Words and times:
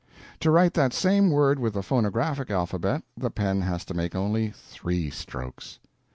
To 0.39 0.49
write 0.49 0.73
that 0.73 0.93
same 0.93 1.29
word 1.29 1.59
with 1.59 1.75
the 1.75 1.83
phonographic 1.83 2.49
alphabet, 2.49 3.03
the 3.15 3.29
pen 3.29 3.61
has 3.61 3.85
to 3.85 3.93
make 3.93 4.15
only 4.15 4.49
_three 4.49 5.09
_strokes. 5.11 5.77